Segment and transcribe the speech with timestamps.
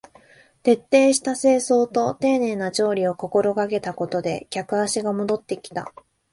[0.63, 5.93] 徹底した清掃と丁寧な調理を心がけたことで客足が戻ってきた